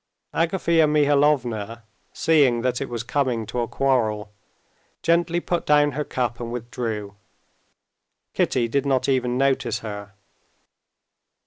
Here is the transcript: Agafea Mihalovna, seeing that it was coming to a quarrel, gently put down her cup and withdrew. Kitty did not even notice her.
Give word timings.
Agafea 0.33 0.87
Mihalovna, 0.87 1.83
seeing 2.11 2.61
that 2.61 2.81
it 2.81 2.89
was 2.89 3.03
coming 3.03 3.45
to 3.45 3.59
a 3.59 3.67
quarrel, 3.67 4.33
gently 5.03 5.39
put 5.39 5.63
down 5.63 5.91
her 5.91 6.03
cup 6.03 6.39
and 6.39 6.51
withdrew. 6.51 7.13
Kitty 8.33 8.67
did 8.67 8.87
not 8.87 9.07
even 9.07 9.37
notice 9.37 9.81
her. 9.85 10.13